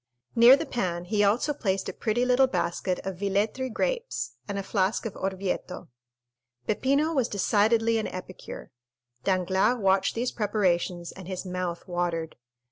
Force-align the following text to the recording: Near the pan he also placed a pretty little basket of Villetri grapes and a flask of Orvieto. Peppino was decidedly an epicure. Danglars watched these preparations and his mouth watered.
Near 0.35 0.55
the 0.57 0.65
pan 0.65 1.05
he 1.05 1.23
also 1.23 1.53
placed 1.53 1.87
a 1.87 1.93
pretty 1.93 2.25
little 2.25 2.47
basket 2.47 2.97
of 3.05 3.17
Villetri 3.19 3.69
grapes 3.71 4.31
and 4.47 4.57
a 4.57 4.63
flask 4.63 5.05
of 5.05 5.15
Orvieto. 5.15 5.89
Peppino 6.65 7.13
was 7.13 7.27
decidedly 7.29 7.99
an 7.99 8.07
epicure. 8.07 8.71
Danglars 9.25 9.77
watched 9.77 10.15
these 10.15 10.31
preparations 10.31 11.11
and 11.11 11.27
his 11.27 11.45
mouth 11.45 11.87
watered. 11.87 12.35